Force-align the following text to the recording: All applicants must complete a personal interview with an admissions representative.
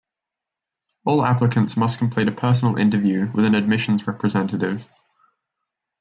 All 1.05 1.23
applicants 1.23 1.77
must 1.77 1.99
complete 1.99 2.27
a 2.27 2.31
personal 2.31 2.75
interview 2.75 3.31
with 3.35 3.45
an 3.45 3.53
admissions 3.53 4.07
representative. 4.07 4.89